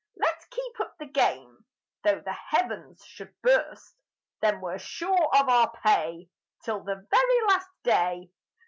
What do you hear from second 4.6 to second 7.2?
sure of our pay, Till the